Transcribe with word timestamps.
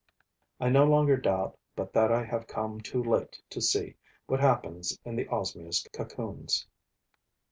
I 0.59 0.69
no 0.69 0.83
longer 0.85 1.15
doubt 1.15 1.59
but 1.75 1.93
that 1.93 2.11
I 2.11 2.23
have 2.25 2.47
come 2.47 2.81
too 2.81 3.03
late 3.03 3.39
to 3.51 3.61
see 3.61 3.97
what 4.25 4.39
happens 4.39 4.97
in 5.05 5.15
the 5.15 5.25
Osmia's 5.27 5.87
cocoons. 5.93 6.65